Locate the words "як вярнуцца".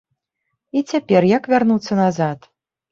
1.37-2.03